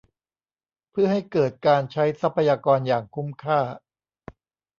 [0.91, 3.59] เพื่อให้เกิดการใช้ทรัพยากรอย่างคุ้มค่า